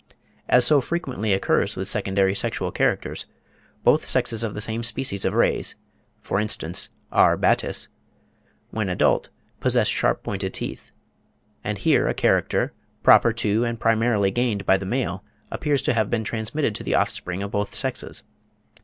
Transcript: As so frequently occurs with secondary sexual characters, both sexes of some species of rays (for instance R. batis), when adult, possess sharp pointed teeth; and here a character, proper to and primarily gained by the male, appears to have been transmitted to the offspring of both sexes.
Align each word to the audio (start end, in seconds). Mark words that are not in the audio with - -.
As 0.49 0.65
so 0.65 0.81
frequently 0.81 1.31
occurs 1.31 1.75
with 1.75 1.87
secondary 1.87 2.33
sexual 2.33 2.71
characters, 2.71 3.27
both 3.83 4.07
sexes 4.07 4.41
of 4.41 4.63
some 4.63 4.83
species 4.83 5.25
of 5.25 5.35
rays 5.35 5.75
(for 6.21 6.39
instance 6.39 6.89
R. 7.11 7.37
batis), 7.37 7.87
when 8.71 8.89
adult, 8.89 9.29
possess 9.59 9.87
sharp 9.87 10.23
pointed 10.23 10.55
teeth; 10.55 10.89
and 11.63 11.77
here 11.77 12.07
a 12.07 12.15
character, 12.15 12.73
proper 13.03 13.31
to 13.33 13.63
and 13.63 13.79
primarily 13.79 14.31
gained 14.31 14.65
by 14.65 14.75
the 14.75 14.87
male, 14.87 15.23
appears 15.51 15.83
to 15.83 15.93
have 15.93 16.09
been 16.09 16.23
transmitted 16.23 16.73
to 16.73 16.83
the 16.83 16.95
offspring 16.95 17.43
of 17.43 17.51
both 17.51 17.75
sexes. 17.75 18.23